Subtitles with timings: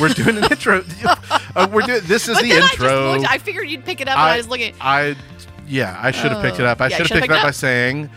[0.00, 0.84] We're doing an intro.
[1.56, 2.00] Uh, we're doing.
[2.04, 2.86] This is But the then intro.
[2.86, 3.32] I just looked.
[3.32, 4.74] I figured you'd pick it up, and I, was looking.
[4.80, 5.16] I,
[5.66, 6.80] yeah, I should have picked it Oh, up.
[6.80, 8.08] I yeah, should have picked it up, by saying,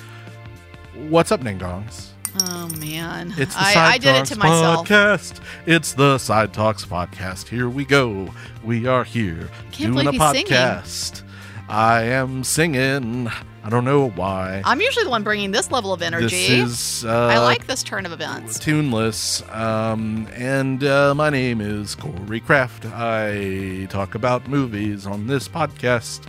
[1.09, 2.07] "What's up, Ding Dongs?"
[2.43, 4.87] Oh man, It's the I, Side I did it Talks to myself.
[4.87, 5.41] podcast.
[5.65, 7.47] It's the Side Talks podcast.
[7.49, 8.29] Here we go.
[8.63, 10.45] We are here Can't doing a he's singing.
[10.47, 11.23] podcast.
[11.67, 13.29] I am singing.
[13.63, 14.61] I don't know why.
[14.65, 16.25] I'm usually the one bringing this level of energy.
[16.47, 17.05] This is.
[17.05, 18.57] Uh, I like this turn of events.
[18.57, 19.43] tuneless.
[19.55, 22.85] Um, and uh, my name is Corey Kraft.
[22.87, 26.25] I talk about movies on this podcast.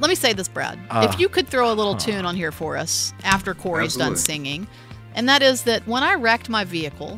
[0.00, 0.76] Let me say this, Brad.
[0.90, 4.16] Uh, if you could throw a little tune on here for us after Corey's done
[4.16, 4.66] singing,
[5.14, 7.16] and that is that when I wrecked my vehicle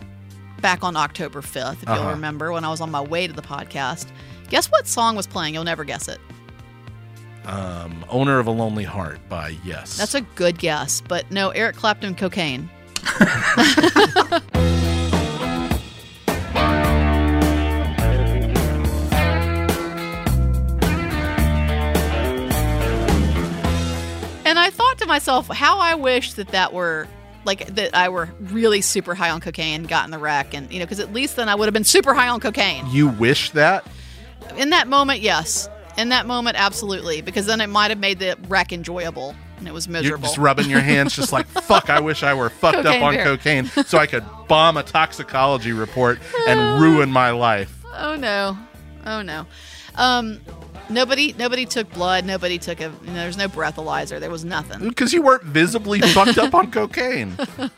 [0.61, 2.03] back on October 5th, if Uh-huh.
[2.03, 4.09] you'll remember, when I was on my way to the podcast,
[4.51, 5.55] guess what song was playing?
[5.55, 6.21] You'll never guess it.
[7.45, 9.97] Um, Owner of a Lonely Heart by Yes.
[9.97, 12.71] That's a good guess, but no, Eric Clapton, Cocaine.
[24.45, 27.07] and I thought to myself, how I wish that that were
[27.45, 30.79] like that I were really super high on cocaine, got in the wreck, and you
[30.79, 32.87] know, because at least then I would have been super high on cocaine.
[32.89, 33.87] You wish that?
[34.57, 35.69] In that moment, yes.
[35.97, 39.73] In that moment, absolutely, because then it might have made the wreck enjoyable, and it
[39.73, 40.09] was miserable.
[40.21, 43.15] You're just rubbing your hands, just like, fuck, I wish I were fucked up on
[43.15, 43.25] bear.
[43.25, 47.85] cocaine so I could bomb a toxicology report and ruin my life.
[47.95, 48.59] Oh no,
[49.07, 49.47] oh no.
[49.95, 50.41] Um,
[50.91, 52.25] nobody, nobody took blood.
[52.25, 52.93] Nobody took a.
[53.05, 54.19] You know, there's no breathalyzer.
[54.19, 54.89] There was nothing.
[54.89, 57.37] Because you weren't visibly fucked up on cocaine.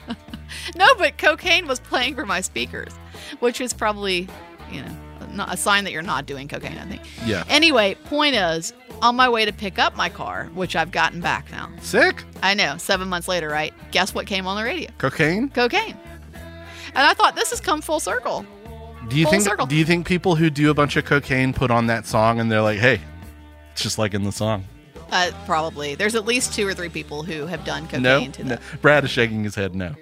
[0.76, 2.92] No, but cocaine was playing for my speakers,
[3.40, 4.28] which was probably,
[4.70, 4.96] you know,
[5.36, 6.78] not a sign that you're not doing cocaine.
[6.78, 7.02] I think.
[7.24, 7.44] Yeah.
[7.48, 11.50] Anyway, point is, on my way to pick up my car, which I've gotten back
[11.50, 11.70] now.
[11.82, 12.24] Sick?
[12.42, 13.72] I know, seven months later, right?
[13.90, 14.90] Guess what came on the radio?
[14.98, 15.48] Cocaine?
[15.50, 15.96] Cocaine.
[16.94, 18.44] And I thought this has come full circle.
[19.08, 19.66] Do you Full think circle.
[19.66, 22.50] do you think people who do a bunch of cocaine put on that song and
[22.50, 23.00] they're like, "Hey,
[23.72, 24.64] it's just like in the song."
[25.12, 25.94] Uh, probably.
[25.94, 28.58] There's at least two or three people who have done cocaine No, to no.
[28.82, 29.76] Brad is shaking his head.
[29.76, 29.94] No,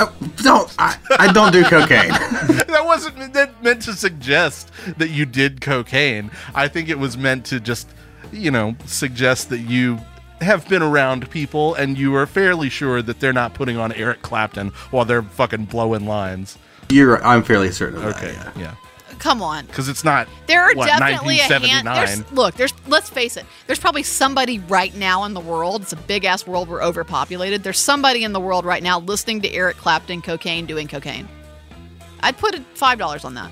[0.00, 0.74] Oh, don't.
[0.78, 2.08] I, I don't do cocaine.
[2.08, 6.30] that wasn't meant- that meant to suggest that you did cocaine.
[6.54, 7.88] I think it was meant to just,
[8.32, 10.00] you know, suggest that you
[10.40, 14.22] have been around people and you are fairly sure that they're not putting on Eric
[14.22, 16.58] Clapton while they're fucking blowing lines.
[16.90, 17.24] You're.
[17.24, 18.16] I'm fairly certain of that.
[18.16, 18.52] Okay, yeah.
[18.56, 18.74] yeah,
[19.24, 19.64] Come on.
[19.64, 20.28] because it's not.
[20.46, 21.86] There are what, definitely a hand.
[21.86, 21.94] 1979.
[22.06, 22.74] There's, look, there's.
[22.86, 23.46] Let's face it.
[23.66, 25.80] There's probably somebody right now in the world.
[25.80, 26.68] It's a big ass world.
[26.68, 27.62] We're overpopulated.
[27.62, 31.26] There's somebody in the world right now listening to Eric Clapton, cocaine, doing cocaine.
[32.20, 33.50] I'd put five dollars on that.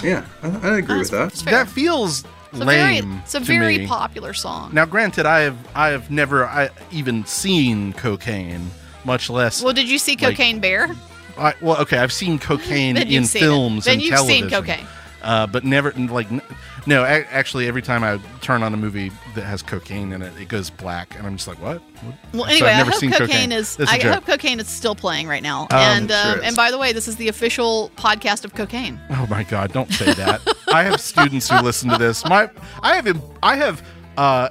[0.00, 1.18] Yeah, I, I agree That's- with that.
[1.30, 1.52] that's fair.
[1.64, 3.20] That feels It's a very, lame.
[3.24, 3.86] it's a to very me.
[3.88, 4.72] popular song.
[4.72, 8.70] Now, granted, I have I have never I, even seen cocaine,
[9.04, 9.60] much less.
[9.60, 10.88] well, did you see like, Cocaine Bear?
[11.38, 13.46] I, well, okay, I've seen cocaine Then you've in seen it.
[13.46, 14.50] films Then and you've seen television.
[14.50, 14.86] cocaine.
[15.22, 16.42] uh, but never like n-
[16.84, 17.04] no.
[17.04, 20.68] Actually, every time I turn on a movie that has cocaine in it, it goes
[20.68, 21.80] black, and I'm just like, what?
[21.80, 22.14] What?
[22.34, 23.76] Well, So anyway, I've never I hope seen cocaine, is.
[23.76, 24.14] That's a I joke.
[24.14, 25.62] hope cocaine is still playing right now.
[25.70, 26.44] Um, and sure um, is.
[26.44, 29.00] and by the way, this is the official podcast of cocaine.
[29.10, 29.72] Oh my god!
[29.72, 30.40] Don't say that.
[30.72, 32.24] I have students who listen to this.
[32.24, 32.50] My
[32.82, 33.80] I have em- I have
[34.16, 34.48] uh, uh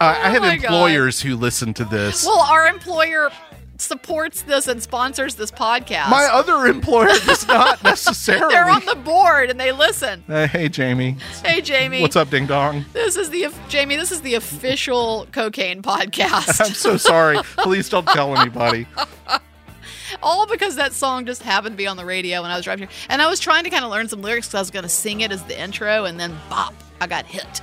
[0.00, 0.64] I have Oh my God.
[0.64, 2.24] employers who listen to this.
[2.24, 3.30] Well, our employer
[3.80, 6.10] supports this and sponsors this podcast.
[6.10, 8.52] My other employer does not necessarily.
[8.52, 10.24] They're on the board and they listen.
[10.28, 12.02] Uh, hey Jamie, Hey, Jamie.
[12.02, 12.84] what's up, Ding Dong?
[12.92, 13.96] This is the Jamie.
[13.96, 16.60] This is the official cocaine podcast.
[16.66, 17.38] I'm so sorry.
[17.58, 18.86] Please don't tell anybody.
[20.22, 22.88] All because that song just happened to be on the radio when I was driving
[22.88, 24.82] here, and I was trying to kind of learn some lyrics because I was going
[24.82, 27.60] to sing it as the intro, and then bop, I got hit.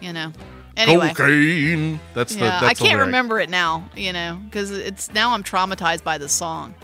[0.00, 0.32] You know.
[0.78, 1.08] Anyway.
[1.08, 1.98] Cocaine.
[2.14, 2.44] That's the.
[2.44, 3.06] Yeah, That's I can't lyric.
[3.06, 6.74] remember it now, you know, because it's now I'm traumatized by the song.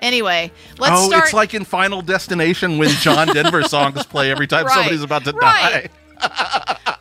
[0.00, 1.24] Anyway, let's oh, start.
[1.24, 5.24] it's like in Final Destination when John Denver songs play every time Right, somebody's about
[5.24, 5.90] to right.
[6.20, 6.26] die.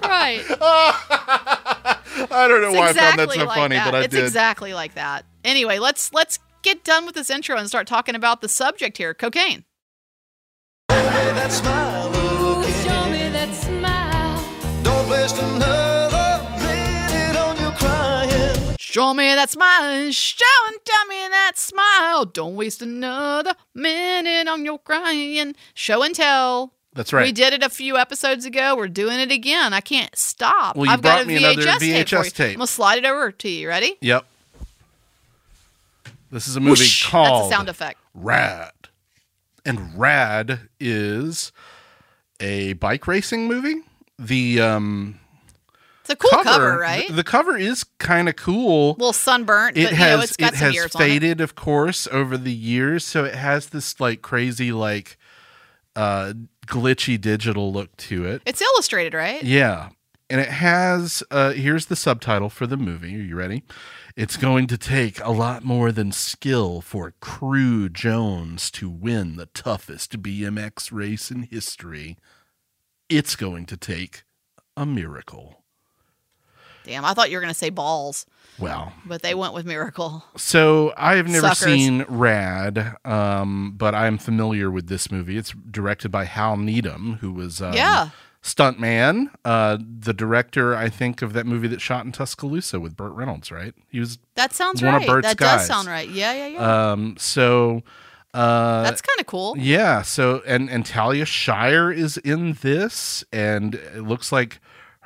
[0.04, 0.44] right.
[2.32, 3.86] I don't know It's why I found that exactly so like funny, that.
[3.86, 4.24] but I it's did.
[4.26, 5.26] exactly like that.
[5.44, 9.14] Anyway, let's let's get done with this intro and start talking about the subject here:
[9.16, 9.64] cocaine.
[10.90, 11.52] that
[18.92, 22.26] Show me that smile, show and tell me that smile.
[22.26, 25.56] Don't waste another minute on your crying.
[25.76, 26.74] Show and tell.
[26.96, 27.22] That's right.
[27.28, 28.76] We did it a few episodes ago.
[28.76, 29.76] We're doing it again.
[29.76, 30.76] I can't stop.
[30.76, 32.32] Well, you I've got a me VHS, another tape, for VHS you.
[32.32, 32.48] tape.
[32.48, 33.68] I'm gonna slide it over to you.
[33.68, 33.96] Ready?
[34.02, 34.26] Yep.
[36.32, 37.06] This is a movie Whoosh.
[37.06, 38.00] called That's a sound effect.
[38.16, 38.72] Rad.
[39.66, 41.52] And Rad is
[42.40, 43.84] a bike racing movie.
[44.18, 45.20] The um
[46.10, 47.08] It's a cool cover, cover, right?
[47.08, 48.92] The, the cover is kind of cool.
[48.92, 51.02] a little sunburnt, it but has you know, it's got it some has years on
[51.02, 51.06] it.
[51.06, 53.06] faded, of course, over the years.
[53.06, 55.18] So it has this like crazy like
[55.96, 56.34] uh,
[56.66, 58.42] glitchy digital look to it.
[58.46, 59.44] It's illustrated, right?
[59.44, 59.90] Yeah.
[60.32, 63.16] And it has, uh, here's the subtitle for the movie.
[63.16, 63.64] Are you ready?
[64.16, 69.48] It's going to take a lot more than skill for Crew Jones to win the
[69.48, 72.18] toughest BMX race in history.
[73.10, 74.24] It's going to take
[74.78, 75.59] a miracle.
[76.90, 78.26] Damn, I thought you were going to say balls,
[78.58, 80.24] Well, but they went with miracle.
[80.38, 81.58] so I have never Suckers.
[81.60, 85.38] seen Rad, um, but I'm familiar with this movie.
[85.38, 88.10] It's directed by Hal Needham, who was um, Yeah.
[88.42, 93.14] stuntman, uh, the director, I think, of that movie that shot in Tuscaloosa with Burt
[93.14, 93.52] Reynolds.
[93.52, 93.76] Right?
[93.90, 95.08] He was That sounds One of right.
[95.08, 95.60] Burt's that guys.
[95.60, 96.10] does sound right.
[96.10, 96.92] Yeah, yeah, yeah.
[96.92, 97.84] um, so.
[98.34, 99.56] Uh, That's kind of cool.
[99.58, 100.04] yeah.
[100.04, 104.60] So and and Talia Shire is in this, and it looks like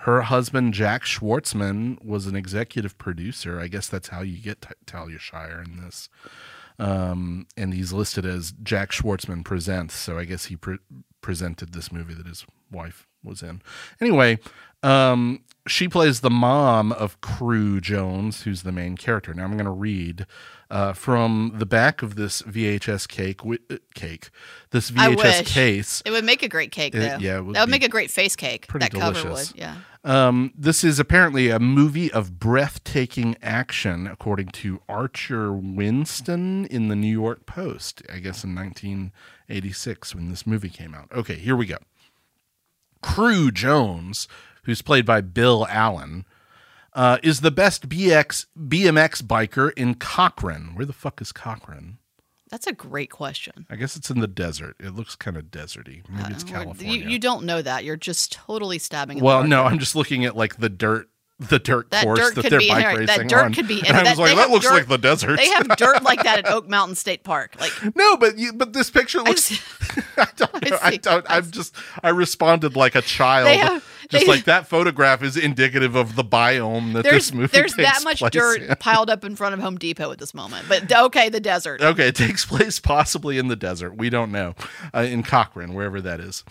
[0.03, 3.57] her husband Jack Schwartzman was an executive producer.
[3.61, 6.09] I guess that's how you get T- Talia Shire in this.
[6.77, 9.95] Um, and he's listed as Jack Schwartzman presents.
[9.95, 10.79] So I guess he pre-
[11.21, 13.61] presented this movie that his wife was in.
[14.01, 14.39] Anyway,
[14.81, 19.33] um, she plays the mom of Crew Jones, who's the main character.
[19.33, 20.25] Now I'm going to read
[20.69, 23.37] uh, from the back of this VHS cake.
[23.39, 24.29] Wi- uh, cake.
[24.71, 26.01] This VHS case.
[26.05, 28.09] It would make a great cake, It- yeah, it would that would make a great
[28.11, 28.67] face cake.
[28.67, 29.51] pretty that cover delicious.
[29.51, 29.75] would, yeah.
[30.05, 36.95] Um, this is apparently a movie of breathtaking action, according to Archer Winston in the
[36.95, 41.07] New York Post, I guess in 1986 when this movie came out.
[41.13, 41.77] Okay, here we go.
[43.01, 44.27] Crew Jones,
[44.63, 46.25] who's played by Bill Allen,
[46.95, 50.71] uh, is the best BX, BMX biker in Cochrane.
[50.75, 51.97] Where the fuck is Cochrane?
[52.49, 53.65] That's a great question.
[53.69, 54.75] I guess it's in the desert.
[54.79, 56.03] It looks kind of deserty.
[56.07, 56.93] Maybe it's Uh, we're- California.
[57.03, 57.83] You, you don't know that.
[57.83, 59.19] You're just totally stabbing.
[59.21, 61.09] Well, no, I'm just looking at like the dirt,
[61.39, 63.53] the dirt That course dirt that they're bike racing That dirt on.
[63.55, 65.37] could be in And I that- was like, that looks dirt- like the desert.
[65.37, 67.55] They have dirt like that at Oak Mountain State Park.
[67.59, 69.45] Like no, but you, but this picture I looks.
[69.45, 70.77] see- I don't know.
[70.79, 70.97] I, see.
[70.99, 71.25] don't.
[71.27, 71.75] I'm just.
[72.03, 73.47] I responded like a child.
[73.49, 77.73] Have- just like that photograph is indicative of the biome that there's this movie there's
[77.77, 78.75] that much dirt in.
[78.77, 80.65] piled up in front of Home Depot at this moment.
[80.67, 81.81] But okay, the desert.
[81.81, 83.97] Okay, it takes place possibly in the desert.
[83.97, 84.55] We don't know.
[84.93, 86.43] Uh, in Cochrane, wherever that is.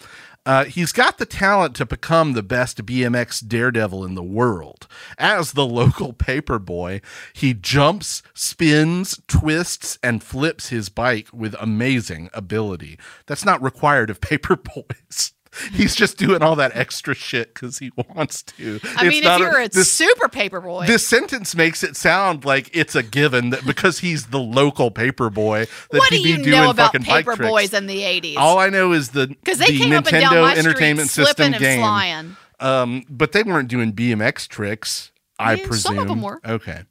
[0.45, 4.89] Uh, he's got the talent to become the best BMX daredevil in the world.
[5.17, 7.01] As the local paper boy,
[7.33, 12.99] he jumps, spins, twists, and flips his bike with amazing ability.
[13.27, 15.33] That's not required of paper boys.
[15.73, 18.81] He's just doing all that extra shit because he wants to.
[18.97, 22.71] I mean, if you're a, this, super paper boy, this sentence makes it sound like
[22.73, 26.29] it's a given that because he's the local paper boy that what do he'd be
[26.31, 27.51] you doing know about fucking bike paper tricks.
[27.51, 28.37] boys in the '80s?
[28.37, 31.11] All I know is the Because they the came up and Nintendo down my Entertainment
[31.11, 31.81] street System game.
[31.81, 32.37] flying.
[32.59, 35.13] Um, but they weren't doing BMX tricks.
[35.39, 36.41] I Yeah, presume some of 'em were.
[36.47, 36.83] Okay,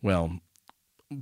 [0.00, 0.40] well,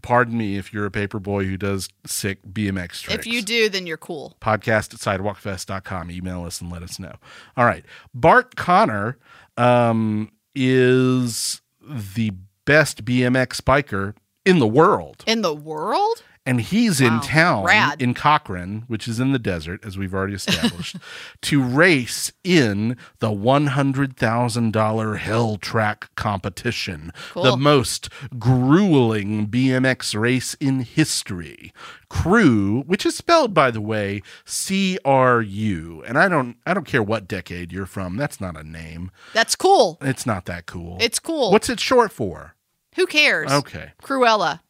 [0.03, 3.69] pardon me if you're a paper boy who does sick BMX tricks If you do,
[3.69, 4.37] then you're cool.
[4.41, 6.11] podcast at sidewalkfest.com.
[6.11, 7.15] Email us and let us know.
[7.57, 7.85] All right.
[8.15, 9.19] Bart Conner
[9.57, 12.33] um, is the
[12.65, 14.15] best BMX biker
[14.45, 15.23] in the world.
[15.27, 16.23] In the world?
[16.47, 18.03] And he's in town Rad.
[18.03, 20.97] in Cochrane, which is in the desert, as we've already established,
[21.41, 31.73] to race in the $100,000 Hell Track competition, the most grueling BMX race in history.
[32.11, 36.05] Crew, which is spelled, by the way, C R U.
[36.07, 38.17] And I don't, I don't care what decade you're from.
[38.17, 39.11] That's not a name.
[39.33, 39.99] That's cool.
[40.03, 40.99] It's not that cool.
[41.01, 41.51] It's cool.
[41.51, 42.55] What's it short for?
[42.97, 43.51] Who cares?
[43.51, 43.93] Okay.
[44.03, 44.61] Cruella.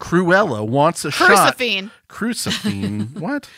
[0.00, 1.26] Cruella wants a shot.
[1.28, 1.90] Crucifine.
[2.08, 3.00] Crucifine.
[3.18, 3.48] what?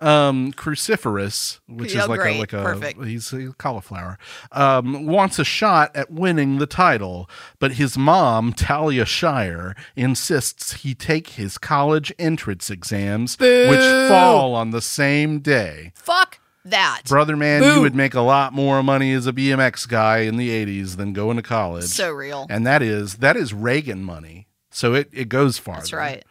[0.00, 2.36] Um, cruciferous, which is like great.
[2.36, 3.02] a like a Perfect.
[3.04, 4.18] he's a cauliflower.
[4.52, 7.28] Um, wants a shot at winning the title,
[7.58, 14.72] but his mom, Talia Shire, insists he take his college entrance exams, which fall on
[14.72, 15.92] the same day.
[15.94, 17.02] Fuck that.
[17.06, 17.74] Brother man, Boo.
[17.76, 21.14] you would make a lot more money as a BMX guy in the '80s than
[21.14, 21.84] going to college.
[21.84, 22.46] So real.
[22.50, 24.47] and that is that is Reagan money.
[24.78, 25.80] So it, it goes farther.
[25.80, 26.24] That's right.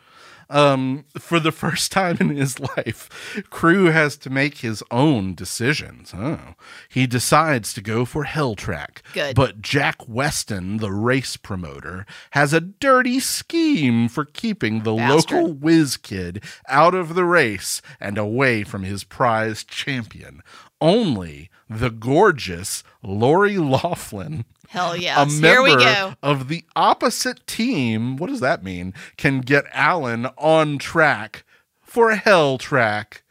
[0.50, 6.14] Um, for the first time in his life, Crew has to make his own decisions.
[6.16, 6.56] Oh,
[6.88, 9.04] he decides to go for Hell Track.
[9.14, 9.36] Good.
[9.36, 15.38] But Jack Weston, the race promoter, has a dirty scheme for keeping the Bastard.
[15.38, 20.42] local whiz kid out of the race and away from his prized champion.
[20.80, 25.32] Only the gorgeous Lori Loughlin Hell a yes.
[25.40, 26.14] member Here we go.
[26.24, 28.94] of the opposite team, what does that mean?
[29.18, 31.44] Can get Alan on track
[31.82, 33.24] for a hell track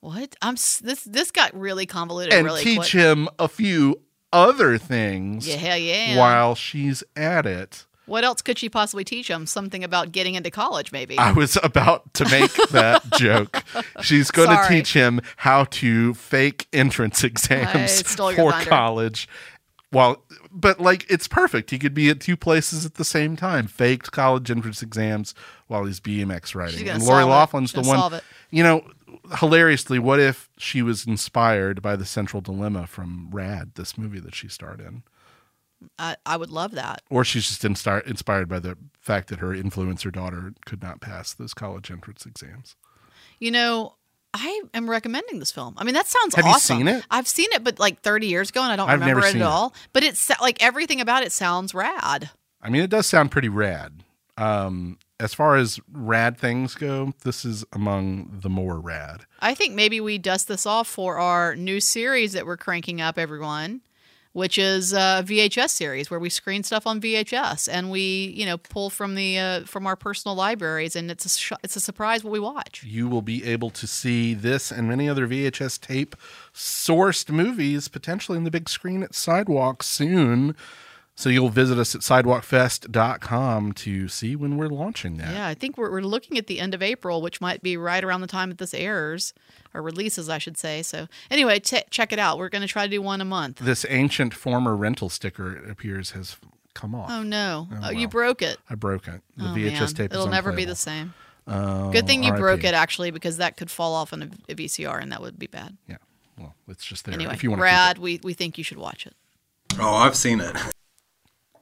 [0.00, 0.36] What?
[0.42, 1.02] I'm s- this.
[1.04, 2.32] This got really convoluted.
[2.32, 2.88] and really teach quick.
[2.92, 4.00] him a few
[4.32, 6.16] other things Yeah, hell yeah.
[6.18, 7.86] while she's at it.
[8.06, 9.46] What else could she possibly teach him?
[9.46, 11.18] Something about getting into college, maybe.
[11.18, 13.64] I was about to make that joke.
[14.00, 19.28] She's going to teach him how to fake entrance exams for college.
[19.90, 21.70] While, but like it's perfect.
[21.70, 23.66] He could be at two places at the same time.
[23.66, 25.34] Faked college entrance exams
[25.68, 26.88] while he's BMX riding.
[26.88, 27.24] And Lori.
[27.24, 28.20] Loughlin's the one.
[28.50, 28.90] You know,
[29.38, 34.34] hilariously, what if she was inspired by the central dilemma from Rad, this movie that
[34.34, 35.02] she starred in?
[35.98, 37.02] I, I would love that.
[37.10, 41.32] Or she's just instar- inspired by the fact that her influencer daughter could not pass
[41.32, 42.76] those college entrance exams.
[43.38, 43.96] You know,
[44.34, 45.74] I am recommending this film.
[45.78, 46.78] I mean, that sounds Have you awesome.
[46.78, 47.04] seen it?
[47.10, 49.36] I've seen it, but like 30 years ago, and I don't I've remember it at
[49.36, 49.42] it.
[49.42, 49.74] all.
[49.92, 52.30] But it's like everything about it sounds rad.
[52.60, 54.02] I mean, it does sound pretty rad.
[54.36, 59.22] Um, as far as rad things go, this is among the more rad.
[59.40, 63.16] I think maybe we dust this off for our new series that we're cranking up,
[63.18, 63.80] everyone,
[64.36, 68.58] which is a VHS series where we screen stuff on VHS and we, you know,
[68.58, 72.22] pull from the uh, from our personal libraries, and it's a sh- it's a surprise
[72.22, 72.84] what we watch.
[72.84, 76.14] You will be able to see this and many other VHS tape
[76.52, 80.54] sourced movies potentially in the big screen at Sidewalk soon.
[81.18, 85.32] So you'll visit us at sidewalkfest.com to see when we're launching that.
[85.32, 88.04] Yeah, I think we're, we're looking at the end of April, which might be right
[88.04, 89.32] around the time that this airs
[89.72, 90.82] or releases, I should say.
[90.82, 92.36] So anyway, t- check it out.
[92.36, 93.60] We're going to try to do one a month.
[93.60, 96.36] This ancient former rental sticker, it appears, has
[96.74, 97.10] come off.
[97.10, 98.58] Oh no, oh, oh you broke it.
[98.68, 99.22] I broke it.
[99.38, 99.88] The oh, VHS man.
[99.88, 101.14] tape is It'll never be the same.
[101.48, 104.54] Oh, Good thing you broke it actually, because that could fall off on a, a
[104.54, 105.78] VCR, and that would be bad.
[105.88, 105.96] Yeah.
[106.38, 107.14] Well, it's just there.
[107.14, 109.14] Anyway, if you want Brad, we we think you should watch it.
[109.78, 110.54] Oh, I've seen it.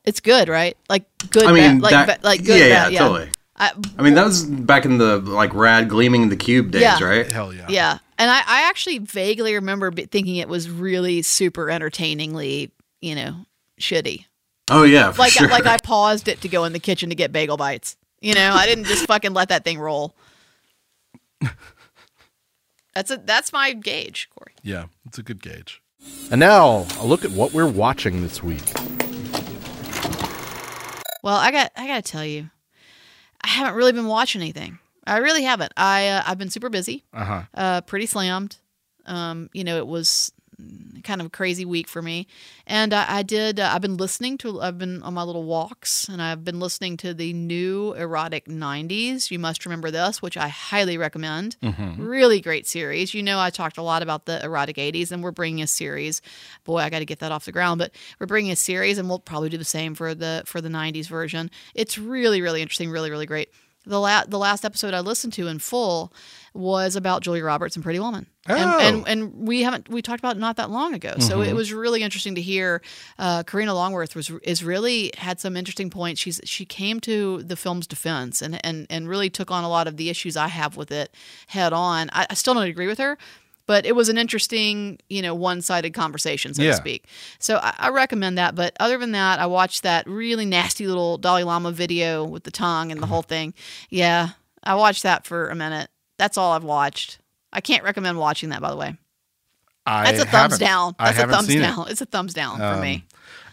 [0.05, 0.77] It's good, right?
[0.89, 1.45] Like good.
[1.45, 2.59] I mean, bad, like ba- like good.
[2.61, 3.31] yeah, bad, yeah, totally.
[3.57, 7.03] I, I mean, that was back in the like rad gleaming the cube days, Yeah.
[7.03, 7.27] right?
[7.27, 7.67] Hell yeah.
[7.69, 13.15] yeah, and I, I actually vaguely remember b- thinking it was really super entertainingly, you
[13.15, 13.47] know,
[13.81, 14.27] shitty.
[14.71, 15.49] Oh yeah, for like sure.
[15.49, 17.97] like I paused it to go in the kitchen to get bagel bites.
[18.21, 20.15] You know, I didn't just fucking let that thing roll.
[22.95, 24.55] That's a that's my gauge, Corey.
[24.63, 25.83] Yeah, it's a good gauge.
[26.31, 28.63] And now a look at what we're watching this week.
[31.25, 32.51] Well, I got I got to tell you,
[33.43, 34.79] I haven't really been watching anything.
[35.07, 35.73] I really haven't.
[35.75, 37.43] I uh, I've been super busy, Uh huh.
[37.55, 38.59] uh, pretty slammed.
[39.07, 40.33] Um, you know, it was
[41.05, 42.27] kind of a crazy week for me,
[42.67, 43.61] and I, I did.
[43.61, 44.61] Uh, I've been listening to.
[44.61, 49.31] I've been on my little walks, and I've been listening to the new erotic '90s.
[49.31, 51.57] You must remember this, which I highly recommend.
[52.01, 53.15] Really great series.
[53.15, 56.23] You know, I talked a lot about the erotic '80s, and we're bringing a series.
[56.65, 59.09] Boy, I got to get that off the ground, but we're bringing a series, and
[59.09, 61.51] we'll probably do the same for the for the '90s version.
[61.75, 62.91] It's really, really interesting.
[62.91, 63.51] Really, really great.
[63.87, 66.13] The la- the last episode I listened to in full
[66.55, 68.27] was about Julia Roberts and Pretty Woman.
[68.49, 68.55] Oh.
[68.55, 71.15] And, and and we haven't we talked about it not that long ago.
[71.19, 72.81] So it was really interesting to hear
[73.19, 76.21] uh, Karina Longworth was is really had some interesting points.
[76.21, 79.87] She's she came to the film's defense and and and really took on a lot
[79.87, 81.15] of the issues I have with it
[81.49, 82.11] head on.
[82.13, 83.19] I, I still don't agree with her.
[83.67, 86.73] But it was an interesting, you know, one-sided conversation, so Yeah.
[86.73, 87.07] to speak.
[87.39, 88.55] So I, I recommend that.
[88.55, 92.51] But other than that, I watched that really nasty little Dalai Lama video with the
[92.51, 93.55] tongue and the whole thing.
[93.89, 94.31] Yeah,
[94.63, 95.89] I watched that for a minute.
[96.19, 97.19] That's all I've watched.
[97.53, 98.97] I can't recommend watching that, by the way.
[99.87, 100.95] I That's a thumbs haven't- down.
[100.99, 101.63] I That's a thumbs seen it.
[101.63, 101.87] down.
[101.89, 103.05] It's a thumbs down for Um, me.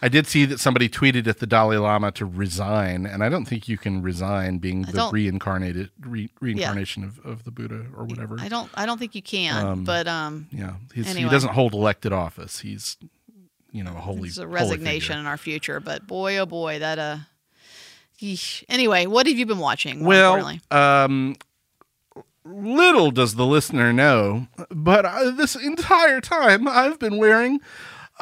[0.04, 3.44] I did see that somebody tweeted at the Dalai Lama to resign, and I don't
[3.44, 8.36] think you can resign being the reincarnated re, reincarnation of, of the Buddha or whatever.
[8.40, 8.68] I don't.
[8.74, 9.64] I don't think you can.
[9.64, 12.58] Um, but um, yeah, he's, he doesn't hold elected office.
[12.58, 12.96] He's,
[13.70, 14.28] you know, a holy.
[14.28, 15.78] it's a resignation in our future.
[15.78, 17.16] But boy, oh boy, that uh.
[18.20, 18.64] yeesh.
[18.68, 20.00] Anyway, what have you been watching?
[20.00, 21.36] more Well, um,
[22.44, 27.60] little does the listener know, but I, this entire time I've been wearing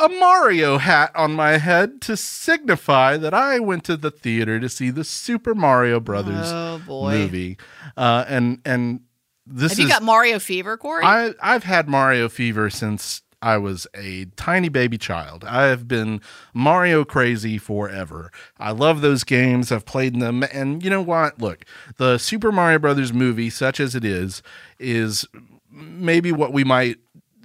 [0.00, 4.69] a Mario hat on my head to signify that I went to the theater to
[4.69, 7.59] see the Super Mario Brothers Oh boy, movie,
[7.97, 9.00] uh, and and
[9.47, 11.04] this have is you got Mario fever, Corey?
[11.04, 15.45] I I've had Mario fever since I was a tiny baby child.
[15.45, 16.21] I have been
[16.52, 18.30] Mario crazy forever.
[18.59, 19.73] I love those games.
[19.73, 21.40] I've played them and you know what?
[21.40, 21.64] Look,
[21.97, 24.42] the Super Mario Brothers movie such as it is
[24.78, 25.26] is
[25.71, 26.99] maybe what we might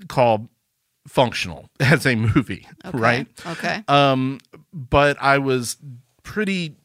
[0.09, 0.49] call
[1.07, 2.97] functional as a movie, Okay.
[2.97, 3.27] right?
[3.45, 3.83] Okay.
[3.87, 4.39] Um,
[4.73, 5.77] but I was
[6.23, 6.75] pretty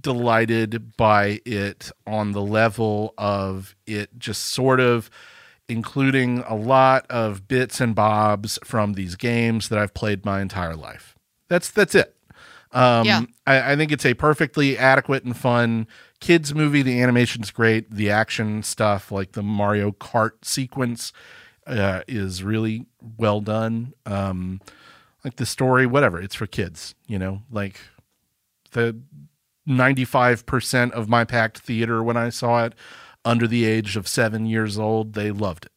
[0.00, 5.10] delighted by it on the level of it just sort of
[5.68, 10.74] including a lot of bits and bobs from these games that I've played my entire
[10.76, 11.14] life.
[11.48, 12.14] That's that's it.
[12.72, 13.22] Um, Yeah.
[13.46, 15.86] I, I think it's a perfectly adequate and fun
[16.20, 16.82] kids movie.
[16.82, 17.90] The animation's great.
[17.90, 21.12] The action stuff, like the Mario Kart sequence,
[21.66, 23.94] uh, is really well done.
[24.06, 24.60] Um,
[25.24, 26.20] like the story, whatever.
[26.20, 27.42] It's for kids, you know.
[27.50, 27.80] Like
[28.72, 28.98] the
[29.68, 32.74] 95% of my packed theater when I saw it
[33.24, 35.12] under the age of seven years old.
[35.12, 35.72] They loved it.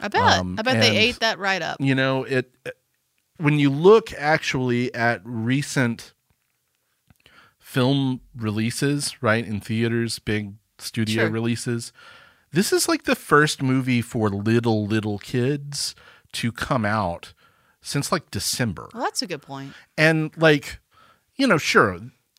[0.00, 0.22] I bet.
[0.38, 1.76] Um, I bet they ate that right up.
[1.80, 2.50] You know, it
[3.36, 6.12] when you look actually at recent
[7.58, 11.30] film releases, right, in theaters, big studio Sure.
[11.30, 11.92] releases,
[12.52, 15.94] this is like the first movie for little, little kids
[16.32, 17.32] to come out
[17.80, 18.88] since like December.
[18.94, 19.72] Well, that's a good point.
[19.96, 20.78] And like,
[21.36, 21.92] you know, sure,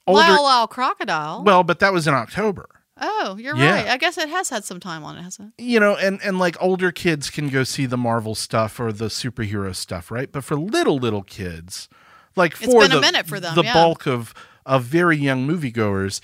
[0.07, 0.21] older.
[0.21, 1.43] Lyle Lyle Crocodile.
[1.43, 2.67] well, but that was in October.
[3.01, 3.75] oh, you're Yeah.
[3.75, 3.87] right.
[3.87, 5.63] I guess it has had some time on it, hasn't it?
[5.63, 9.05] you know and and like older kids can go see the marvel stuff or the
[9.05, 11.87] superhero stuff right but for little little kids
[12.35, 13.73] like for the, minute for them, the yeah.
[13.73, 14.33] bulk of
[14.65, 16.19] of very young moviegoers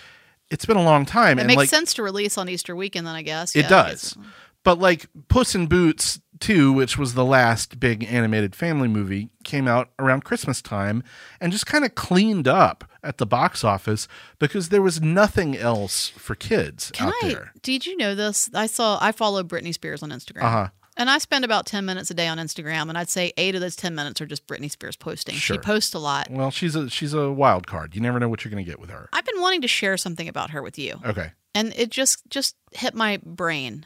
[0.51, 3.07] it's been a long time It and makes like sense to release on Easter weekend,
[3.07, 3.55] then I guess.
[3.55, 4.13] it Yeah, guess.
[4.13, 4.17] does
[4.63, 9.67] but like puss in boots 2 which was the last big animated family movie came
[9.67, 11.01] out around christmas time
[11.39, 14.07] and just kind of cleaned up at the box office
[14.39, 17.27] because there was nothing else for kids Can out I?
[17.29, 18.49] there Did you know this?
[18.53, 18.97] I saw.
[19.01, 20.43] I follow Britney Spears on Instagram.
[20.43, 20.67] Uh-huh.
[20.97, 23.59] And I spend about 10 minutes a day on Instagram, and I'd say eight of
[23.61, 25.35] those 10 minutes are just Britney Spears posting.
[25.35, 25.55] Sure.
[25.55, 26.29] She posts a lot.
[26.29, 28.79] well she's a she's a wild card you never know what you're going to get
[28.79, 30.99] with her I've been wanting to share something about her with you.
[31.05, 33.85] okay and it just just hit my brain.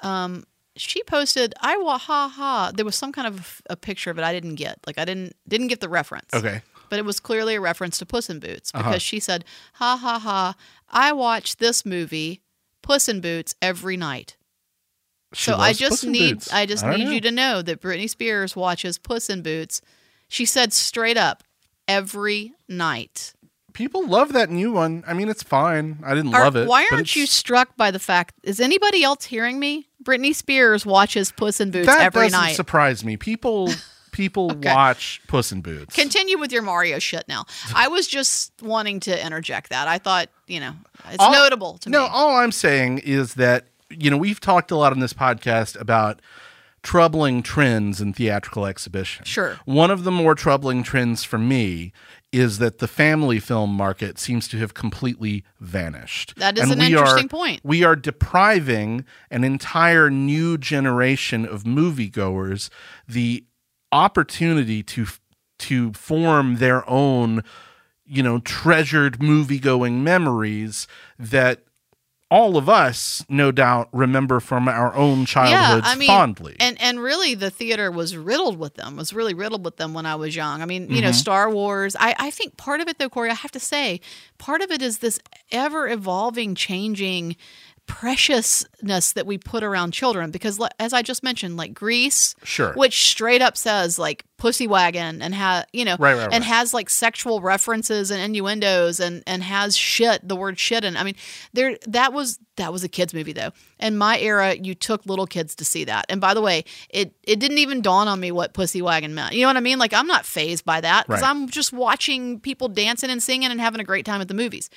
[0.00, 0.44] Um,
[0.76, 4.24] she posted, "I wa ha ha." There was some kind of a picture of it
[4.24, 4.78] I didn't get.
[4.86, 6.32] Like I didn't didn't get the reference.
[6.34, 6.62] Okay.
[6.88, 8.98] but it was clearly a reference to Puss in Boots because Uh-huh.
[8.98, 9.44] she said,
[9.74, 10.54] "Ha ha ha."
[10.90, 12.40] I watch this movie,
[12.82, 14.36] Puss in Boots, every night.
[15.32, 16.52] She so I just need Boots.
[16.52, 17.10] I just don't need know.
[17.12, 19.80] you to know that Britney Spears watches Puss in Boots.
[20.28, 21.42] She said straight up
[21.88, 23.34] every night.
[23.72, 25.02] People love that new one.
[25.06, 25.98] I mean, it's fine.
[26.04, 26.68] I didn't Are- love it.
[26.68, 28.34] why aren't you struck by the fact?
[28.42, 29.88] Is anybody else hearing me?
[30.04, 32.56] Britney Spears watches Puss in Boots That every doesn't night.
[32.56, 33.16] surprise me.
[33.16, 33.70] People
[34.12, 35.94] people watch Puss in Boots.
[35.94, 37.46] Continue with your Mario shit now.
[37.74, 39.88] I was just wanting to interject that.
[39.88, 40.74] I thought, you know,
[41.08, 42.08] it's All- notable to no, me.
[42.08, 45.78] No, all I'm saying is that you know we've talked a lot on this podcast
[45.80, 46.20] about
[46.82, 49.24] troubling trends in theatrical exhibition.
[49.24, 49.56] Sure.
[49.66, 51.92] One of the more troubling trends for me
[52.32, 56.34] is that the family film market seems to have completely vanished.
[56.38, 57.60] That is And an interesting are- point.
[57.62, 62.68] We are depriving an entire new generation of moviegoers
[63.06, 63.44] the
[63.92, 65.06] opportunity to
[65.58, 67.44] to form their own
[68.04, 71.62] you know treasured movie-going memories that
[72.32, 76.80] all of us no doubt remember from our own childhoods yeah, I mean, fondly and
[76.80, 78.96] and really, the theater was riddled with them.
[78.96, 80.62] Was really riddled with them when I was young.
[80.62, 81.16] I mean, you know, Mm-hmm.
[81.26, 81.94] Star Wars.
[81.98, 84.00] I I think part of it, though, Corey, I have to say,
[84.38, 87.36] part of it is this ever evolving, changing
[87.86, 92.72] preciousness that we put around children because as i just mentioned like Grease Sure.
[92.74, 96.42] which straight up says like pussy wagon and ha you know Right, right, and right.
[96.42, 101.04] has like sexual references and innuendos and and has shit the word shit and i
[101.04, 101.14] mean
[101.52, 103.50] there that was that was a kids movie though.
[103.80, 106.04] In my era you took little kids to see that.
[106.08, 109.34] And by the way it it didn't even dawn on me what pussy wagon meant.
[109.34, 109.78] You know what i mean?
[109.78, 113.60] Like i'm not phased by that because i'm just watching people dancing and singing and
[113.60, 114.68] having a great time at the movies.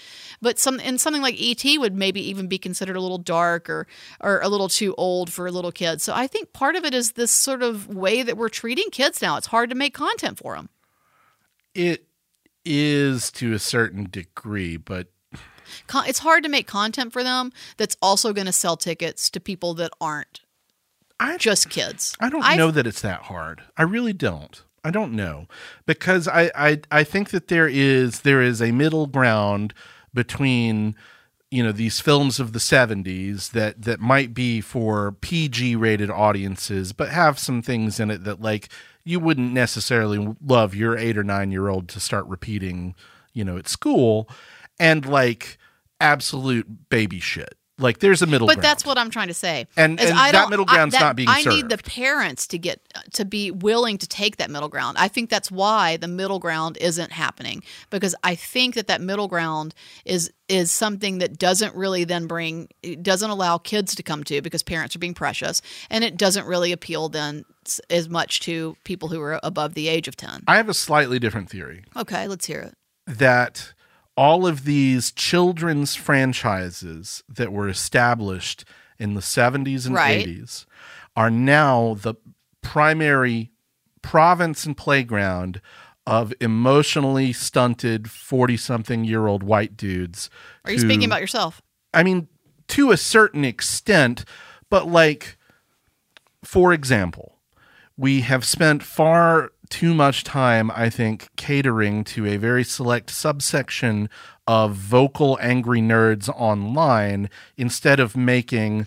[0.42, 1.78] But some and something like E.T.
[1.78, 3.88] would maybe even be considered a little dark or
[4.22, 7.14] or a little too old for little kids so i think part of it is
[7.14, 9.36] this sort of way that we're treating kids now.
[9.38, 10.70] It's hard to make content for them
[11.74, 12.06] it
[12.66, 15.08] is to a certain degree but
[15.88, 19.40] Con- it's hard to make content for them that's also going to sell tickets to
[19.40, 20.42] people that aren't
[21.20, 22.14] I just kids.
[22.20, 23.62] I don't I've- know that it's that hard.
[23.78, 24.62] I really don't.
[24.84, 25.48] I don't know
[25.86, 29.74] because I, I I think that there is there is a middle ground
[30.14, 30.94] between
[31.50, 36.92] you know these films of the 70s that that might be for PG rated audiences
[36.92, 38.68] but have some things in it that like
[39.06, 42.96] you wouldn't necessarily love your 8 or 9 year old to start repeating
[43.34, 44.28] you know at school
[44.80, 45.58] and like
[46.02, 48.56] absolute baby shit like there's a middle ground.
[48.58, 48.72] But ground.
[48.72, 49.68] that's what I'm trying to say.
[49.76, 52.58] And- and I that middle I- ground's that- not being I need the parents to
[52.58, 52.80] get
[53.16, 54.98] to be willing to take that middle ground.
[54.98, 59.28] I think that's why the middle ground isn't happening because I think that that middle
[59.28, 62.70] ground is is something that doesn't really then bring
[63.02, 66.72] doesn't allow kids to come to because parents are being precious and it doesn't really
[66.72, 67.44] appeal then
[67.90, 70.44] as much to people who are above the age of 10.
[70.48, 71.84] I have a slightly different theory.
[71.96, 72.76] Okay, let's hear it.
[73.08, 73.74] that
[74.18, 78.64] all of these children's franchises that were established
[78.98, 80.26] in the 70s and Right.
[80.26, 80.66] 80s
[81.16, 82.16] are now the
[82.62, 83.52] primary
[84.02, 85.62] province and playground
[86.08, 90.30] of emotionally stunted 40 something year old white dudes.
[90.64, 91.62] Are you who- speaking about yourself?
[91.94, 92.28] I mean,
[92.70, 94.24] to a certain extent,
[94.70, 95.38] but like,
[96.44, 97.35] for example,
[97.98, 104.10] we have spent far too much time, I think, catering to a very select subsection
[104.48, 108.86] of vocal angry nerds online instead of making,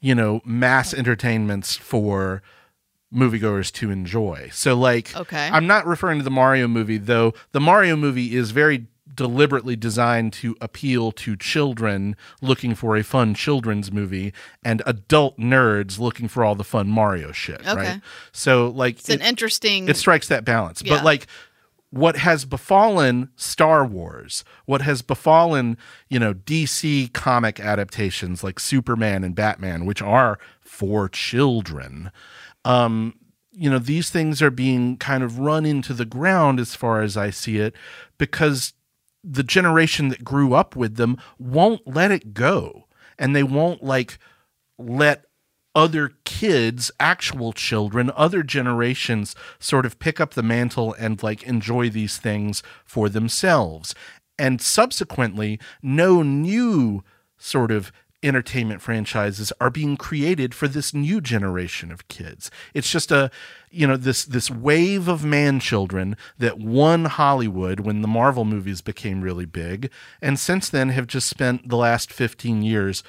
[0.00, 2.42] you know, mass entertainments for
[3.14, 4.48] moviegoers to enjoy.
[4.52, 5.48] So like Okay.
[5.52, 7.34] I'm not referring to the Mario movie though.
[7.52, 8.86] The Mario movie is very
[9.16, 14.32] deliberately designed to appeal to children looking for a fun children's movie
[14.64, 17.74] and adult nerds looking for all the fun Mario shit, Okay.
[17.74, 18.00] right?
[18.32, 19.88] So like It's an interesting.
[19.88, 20.82] it strikes that balance.
[20.84, 20.94] Yeah.
[20.96, 21.26] But like
[21.90, 25.78] what has befallen Star Wars, what has befallen,
[26.10, 32.10] you know, DC comic adaptations like Superman and Batman, which are for children,
[32.64, 33.14] um,
[33.52, 37.16] you know, these things are being kind of run into the ground as far as
[37.16, 37.74] I see it,
[38.18, 38.74] because
[39.28, 42.86] the generation that grew up with them won't let it go.
[43.18, 44.18] And they won't like
[44.78, 45.24] let
[45.74, 51.90] other kids, actual children, other generations sort of pick up the mantle and like enjoy
[51.90, 53.94] these things for themselves.
[54.38, 57.02] And subsequently, no new
[57.36, 62.50] sort of entertainment franchises are being created for this new generation of kids.
[62.74, 63.30] It's just a
[63.70, 68.80] you know this this wave of man children that won Hollywood when the Marvel movies
[68.80, 69.90] became really big
[70.22, 73.02] and since then have just spent the last 15 years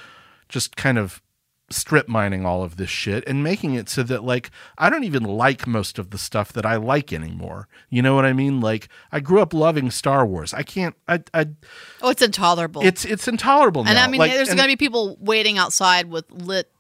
[0.50, 1.22] just kind of
[1.70, 5.24] strip mining all of this shit and making it so that like I don't even
[5.24, 7.68] like most of the stuff that I like anymore.
[7.90, 8.62] You know what I mean?
[8.62, 10.54] Like I grew up loving Star Wars.
[10.54, 11.48] I can't I I
[12.02, 12.82] oh, it's intolerable.
[12.86, 13.90] it's it's intolerable now.
[13.90, 16.72] and I mean, Like, there's going to be people waiting outside with lit,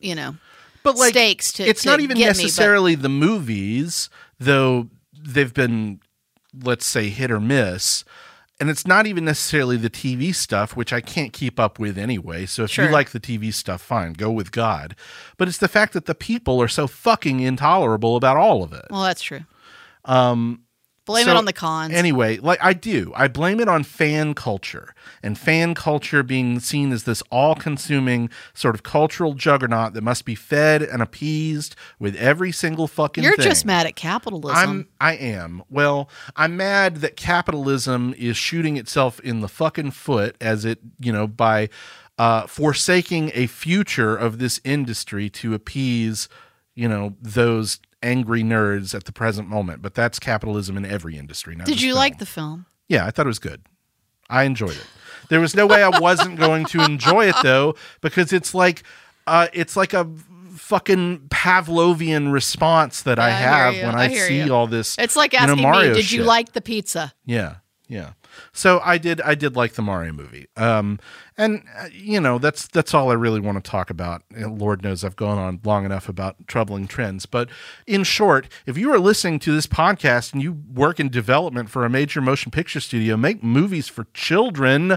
[0.00, 0.34] you know,
[0.82, 1.64] but like stakes to.
[1.64, 4.10] it's to not even get me, but- necessarily the movies
[4.40, 6.00] though they've been
[6.62, 8.04] let's say hit or miss
[8.58, 12.46] and it's not even necessarily the TV stuff which I can't keep up with anyway
[12.46, 12.86] so if Sure.
[12.86, 14.94] you like the TV stuff fine go with God
[15.36, 18.86] but it's the fact that the people are so fucking intolerable about all of it
[18.90, 19.40] well, that's true.
[20.04, 20.62] Um,
[21.06, 21.94] blame So, it on the cons.
[21.94, 26.92] Anyway, like I do, I blame it on fan culture and fan culture being seen
[26.92, 32.52] as this all-consuming sort of cultural juggernaut that must be fed and appeased with every
[32.52, 33.24] single fucking.
[33.24, 33.46] You're thing.
[33.46, 34.56] just mad at capitalism.
[34.56, 35.62] I'm I am.
[35.70, 41.12] Well, I'm mad that capitalism is shooting itself in the fucking foot as it, you
[41.12, 41.68] know, by
[42.18, 46.28] uh, forsaking a future of this industry to appease,
[46.74, 49.82] you know, those angry nerds at the present moment.
[49.82, 51.56] But that's capitalism in every industry.
[51.56, 51.98] Did you film.
[51.98, 52.66] like the film?
[52.88, 53.62] Yeah, I thought it was good.
[54.30, 54.86] I enjoyed it.
[55.28, 58.82] There was no way I wasn't going to enjoy it though, because it's like
[59.26, 60.08] uh, it's like a
[60.54, 63.82] fucking Pavlovian response that I Yeah, I have you.
[63.86, 64.54] when I I, see you.
[64.54, 64.96] all this.
[64.98, 67.56] It's like you know, asking me, "Did you like the pizza?" Yeah,
[67.88, 68.12] yeah.
[68.52, 69.20] So I did.
[69.20, 70.46] I did like the Mario movie.
[70.56, 70.98] Um,
[71.36, 74.22] and uh, you know that's that's all I really want to talk about.
[74.36, 77.26] Lord knows I've gone on long enough about troubling trends.
[77.26, 77.48] But
[77.86, 81.84] in short, if you are listening to this podcast and you work in development for
[81.84, 84.96] a major motion picture studio, make movies for children,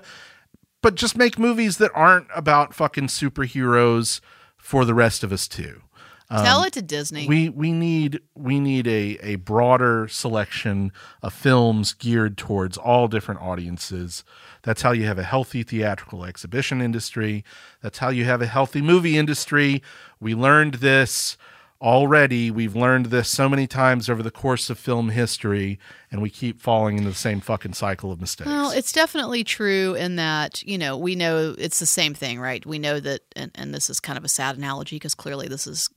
[0.82, 4.22] but just make movies that aren't about fucking superheroes
[4.58, 5.82] for the rest of us too.
[6.30, 7.24] Tell it to Disney.
[7.24, 10.92] Um, We we need we need a a broader selection
[11.24, 14.24] of films geared towards all different audiences.
[14.62, 17.44] That's how you have a healthy theatrical exhibition industry.
[17.82, 19.82] That's how you have a healthy movie industry.
[20.20, 21.38] We learned this
[21.82, 22.52] already.
[22.52, 25.80] We've learned this so many times over the course of film history,
[26.12, 28.48] and we keep falling into the same fucking cycle of mistakes.
[28.50, 32.66] Well, it's definitely true in that, you know, we know it's the same thing, right?
[32.66, 35.66] We know that, and, and this is kind of a sad analogy because clearly this
[35.66, 35.88] has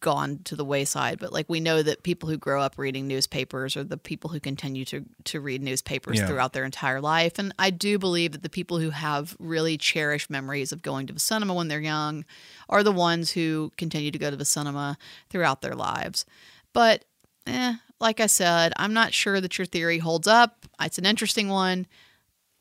[0.00, 3.76] gone to the wayside, but like we know that people who grow up reading newspapers
[3.76, 6.28] are the people who continue to, to read newspapers Yeah.
[6.28, 7.38] throughout their entire life.
[7.38, 11.12] And I do believe that the people who have really cherished memories of going to
[11.12, 12.24] the cinema when they're young
[12.68, 14.96] are the ones who continue to go to the cinema
[15.30, 16.24] throughout their lives.
[16.72, 17.04] But,
[17.46, 20.66] eh, like I said, I'm not sure that your theory holds up.
[20.80, 21.86] It's an interesting one.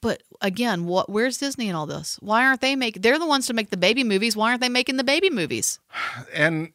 [0.01, 2.17] But again, what where's Disney in all this?
[2.21, 4.35] Why aren't they making they're the ones to make the baby movies.
[4.35, 5.79] Why aren't they making the baby movies?
[6.33, 6.71] and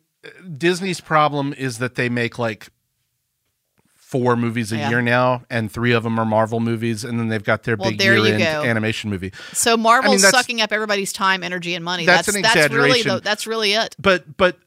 [0.59, 2.69] Disney's problem is that they make like
[3.95, 4.91] four movies a Yeah.
[4.91, 7.91] year now, and three of them are Marvel movies, and then they've got their Well,
[7.91, 9.33] big year-end animation movie.
[9.55, 12.05] So Marvel's that's- sucking up everybody's time, energy, and money.
[12.05, 13.15] That's That's an that's really exaggeration.
[13.15, 13.97] the, that's really it.
[13.99, 14.59] But but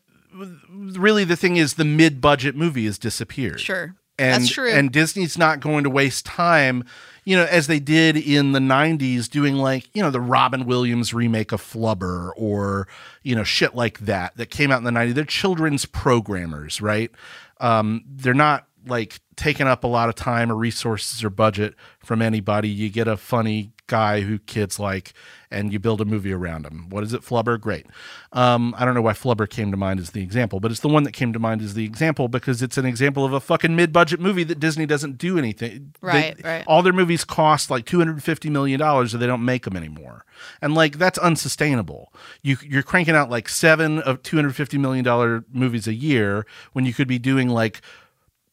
[0.69, 3.59] really, the thing is, the mid-budget movie has disappeared.
[3.59, 3.95] Sure.
[4.17, 4.71] and, That's true.
[4.71, 6.85] And Disney's not going to waste time,
[7.23, 11.13] you know, as they did in the '90s, doing like you know the Robin Williams
[11.13, 12.87] remake of Flubber or
[13.23, 15.13] you know shit like that that came out in the '90s.
[15.13, 17.11] They're children's programmers, right?
[17.59, 22.21] Um, they're not like taken up a lot of time or resources or budget from
[22.21, 22.69] anybody.
[22.69, 25.13] You get a funny guy who kids like,
[25.51, 26.89] and you build a movie around him.
[26.89, 27.59] What is it, Flubber?
[27.59, 27.85] Great.
[28.31, 30.87] Um, I don't know why Flubber came to mind as the example, but it's the
[30.87, 33.75] one that came to mind as the example because it's an example of a fucking
[33.75, 35.93] mid-budget movie that Disney doesn't do anything.
[36.01, 36.63] Right, They- right.
[36.65, 39.75] All their movies cost like two hundred fifty million dollars, or they don't make them
[39.77, 40.25] anymore,
[40.61, 42.11] and like that's unsustainable.
[42.41, 46.45] You you're cranking out like seven of two hundred fifty million dollar movies a year
[46.73, 47.81] when you could be doing like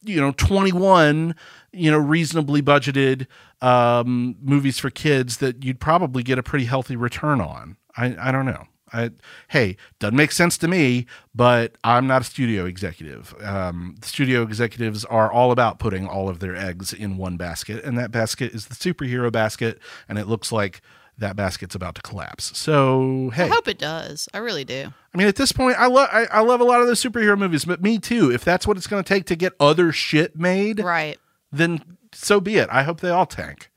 [0.02, 1.34] you know 21
[1.72, 3.26] you know reasonably budgeted
[3.60, 8.32] um movies for kids that you'd probably get a pretty healthy return on i i
[8.32, 9.10] don't know I,
[9.48, 13.34] hey, doesn't make sense to me, but I'm not a studio executive.
[13.42, 17.96] Um, studio executives are all about putting all of their eggs in one basket, and
[17.98, 20.82] that basket is the superhero basket, and it looks like
[21.18, 22.56] that basket's about to collapse.
[22.58, 24.28] So, hey, I hope it does.
[24.34, 24.92] I really do.
[25.14, 27.38] I mean, at this point, I love I, I love a lot of those superhero
[27.38, 28.30] movies, but me too.
[28.32, 31.18] If that's what it's going to take to get other shit made, Right.
[31.52, 32.68] then so be it.
[32.72, 33.70] I hope they all tank.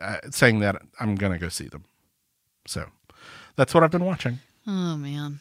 [0.00, 1.84] Uh, saying that, I'm going to go see them.
[2.66, 2.86] So
[3.56, 4.38] that's what I've been watching.
[4.66, 5.40] Oh man.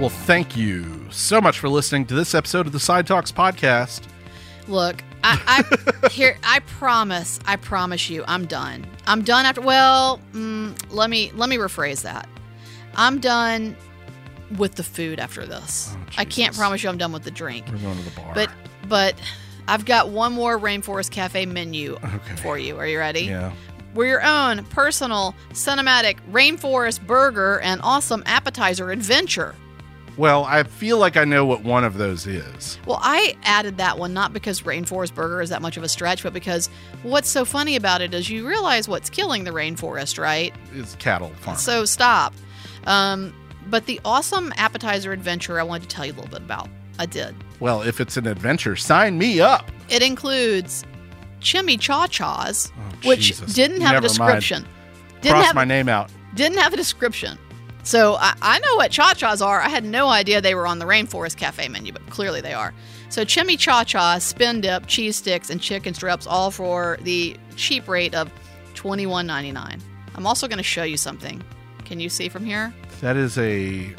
[0.00, 4.02] Well, thank you so much for listening to this episode of the Side Talks podcast.
[4.66, 5.64] Look, I,
[6.02, 6.36] I here.
[6.44, 7.40] I promise.
[7.46, 8.86] I promise you, I'm done.
[9.06, 9.60] I'm done after.
[9.60, 12.28] Well, mm, let me let me rephrase that.
[12.94, 13.76] I'm done
[14.56, 15.94] with the food after this.
[15.94, 17.66] Oh, I can't promise you I'm done with the drink.
[17.70, 18.32] We're going to the bar.
[18.34, 18.50] But
[18.88, 19.14] but
[19.66, 22.36] I've got one more Rainforest Cafe menu Okay.
[22.36, 22.76] for you.
[22.78, 23.22] Are you ready?
[23.22, 23.52] yeah,
[23.94, 29.54] We're your own personal cinematic rainforest burger and awesome appetizer adventure.
[30.18, 32.78] Well, I feel like I know what one of those is.
[32.86, 36.22] Well, I added that one not because Rainforest Burger is that much of a stretch,
[36.22, 36.68] but because
[37.02, 40.54] what's so funny about it is you realize what's killing the rainforest, right?
[40.74, 41.56] It's cattle farm.
[41.56, 42.34] So stop.
[42.86, 43.34] Um,
[43.68, 46.68] but the awesome appetizer adventure I wanted to tell you a little bit about.
[46.98, 47.34] I did.
[47.60, 49.70] well, if it's an adventure, sign me up.
[49.88, 50.84] It includes
[51.40, 53.54] chimichangas, Oh, which Jesus.
[53.54, 54.40] didn't have Never a mind.
[54.40, 54.66] description.
[55.20, 56.10] Didn't Cross have my name out.
[56.34, 57.38] didn't have a description.
[57.88, 59.62] So I, I know what cha-chas are.
[59.62, 62.74] I had no idea they were on the Rainforest Cafe menu, but clearly they are.
[63.08, 68.30] So chimichachas, spin dip, cheese sticks, and chicken strips, all for the cheap rate of
[68.74, 69.80] twenty one ninety nine.
[70.16, 71.42] I'm also going to show you something.
[71.86, 72.74] Can you see from here?
[73.00, 73.94] That is a.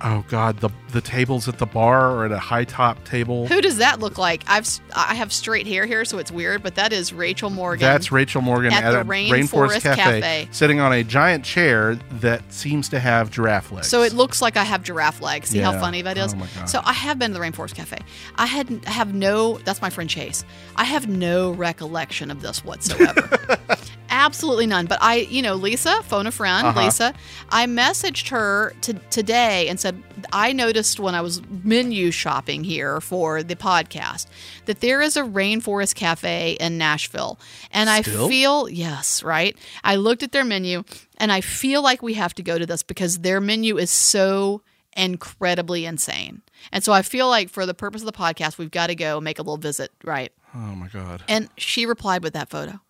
[0.00, 3.46] Oh God, the the tables at the bar are at a high top table.
[3.48, 4.44] Who does that look like?
[4.46, 6.62] I've I have straight hair here, so it's weird.
[6.62, 7.80] But that is Rachel Morgan.
[7.80, 10.48] That's Rachel Morgan At at, the Rainforest Rainforest, Cafe, Cafe.
[10.52, 13.88] sitting on a giant chair that seems to have giraffe legs.
[13.88, 15.48] So it looks like I have giraffe legs.
[15.48, 16.34] See how funny that oh is?
[16.34, 16.66] Oh my God.
[16.66, 17.98] So I have been to the Rainforest Cafe.
[18.36, 20.44] I had I have no that's my friend Chase.
[20.76, 23.38] I have no recollection of this whatsoever.
[24.18, 24.86] Absolutely none.
[24.86, 26.82] But I, you know, Lisa, phone a friend, Uh-huh.
[26.84, 27.14] Lisa,
[27.50, 30.02] I messaged her to, today and said,
[30.32, 34.26] I noticed when I was menu shopping here for the podcast
[34.64, 37.38] that there is a Rainforest Cafe in Nashville.
[37.70, 39.56] And I feel, yes, right?
[39.84, 40.82] I looked at their menu
[41.18, 44.62] and I feel like we have to go to this because their menu is so
[44.96, 46.42] incredibly insane.
[46.72, 49.20] And so I feel like for the purpose of the podcast, we've got to go
[49.20, 50.32] make a little visit, right?
[50.54, 51.22] oh my God.
[51.28, 52.80] And she replied with that photo.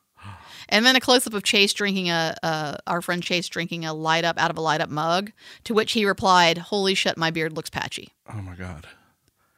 [0.69, 3.93] And then a close up of Chase drinking a, uh, our friend Chase drinking a
[3.95, 5.33] light up out of a light up mug,
[5.65, 8.11] to which he replied, Holy shit, my beard looks patchy.
[8.33, 8.87] Oh my God.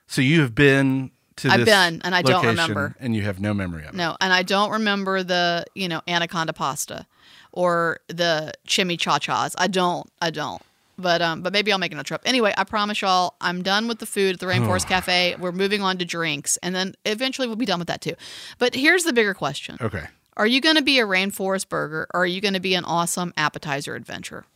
[0.06, 2.96] So you have been to I've been, and I don't remember.
[3.00, 3.94] and you have no memory of it.
[3.94, 7.06] No, and I don't remember the, you know, anaconda pasta
[7.52, 9.54] or the chimichachas.
[9.58, 10.10] I don't.
[10.20, 10.62] I don't.
[10.98, 12.20] But um, but maybe I'll make another trip.
[12.26, 15.36] Anyway, I promise y'all, I'm done with the food at the Rainforest Cafe.
[15.38, 18.14] We're moving on to drinks, and then eventually we'll be done with that too.
[18.58, 20.04] But here's the bigger question: Okay.
[20.40, 22.86] Are you going to be a rainforest burger, or are you going to be an
[22.86, 24.46] awesome appetizer adventure?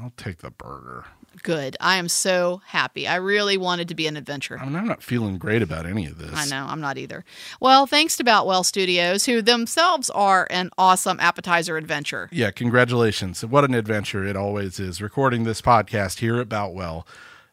[0.00, 1.04] I'll take the burger.
[1.42, 1.76] Good.
[1.78, 3.06] I am so happy.
[3.06, 4.58] I really wanted to be an adventure.
[4.58, 6.30] I mean, I'm not feeling great about any of this.
[6.32, 7.22] I know, I'm not either.
[7.60, 12.30] Well, thanks to Boutwell Studios, who themselves are an awesome appetizer adventure.
[12.32, 13.44] Yeah, congratulations.
[13.44, 17.06] What an adventure it always is recording this podcast here at Boutwell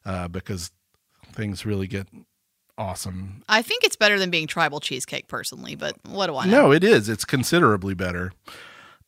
[0.05, 0.71] uh, because
[1.33, 2.07] things really get
[2.77, 3.43] awesome.
[3.49, 6.67] I think it's better than being tribal cheesecake, personally, but what do I know?
[6.67, 7.09] No, it is.
[7.09, 8.31] It's considerably better.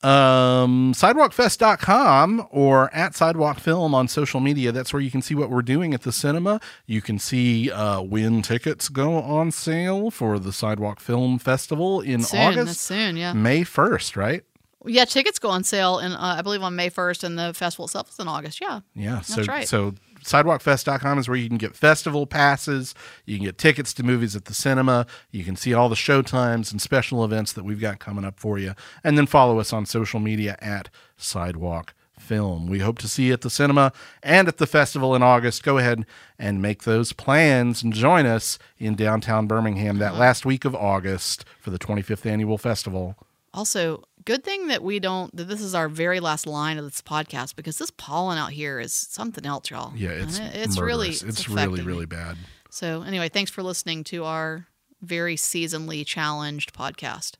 [0.03, 4.71] Um, sidewalkfest.com or at sidewalk film on social media.
[4.71, 6.59] That's where you can see what we're doing at the cinema.
[6.85, 12.21] You can see uh, when tickets go on sale for the Sidewalk Film Festival in
[12.21, 12.79] soon, August.
[12.81, 13.33] soon, yeah.
[13.33, 14.43] May 1st, right?
[14.85, 17.85] Yeah, tickets go on sale, and uh, I believe on May first, and the festival
[17.85, 18.61] itself is in August.
[18.61, 19.67] Yeah, Yeah, so right.
[19.67, 19.95] so
[20.27, 22.93] sidewalkfest.com is where you can get festival passes,
[23.25, 26.21] you can get tickets to movies at the cinema, you can see all the show
[26.21, 29.73] times and special events that we've got coming up for you, and then follow us
[29.73, 32.67] on social media at Sidewalk Film.
[32.67, 35.63] We hope to see you at the cinema and at the festival in August.
[35.63, 36.05] Go ahead
[36.39, 41.45] and make those plans and join us in downtown Birmingham that last week of August
[41.59, 43.15] for the 25th annual festival.
[43.53, 47.01] Also, good thing that we don't that this is our very last line of this
[47.01, 49.93] podcast because this pollen out here is something else, y'all.
[49.95, 52.37] Yeah, it's it- it's really it's, it's really affecting really bad.
[52.69, 54.67] So anyway, thanks for listening to our
[55.01, 57.35] very seasonally challenged podcast.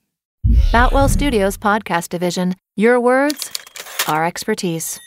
[0.72, 2.56] Boutwell Studios Podcast Division.
[2.76, 3.52] Your words,
[4.08, 5.00] our expertise.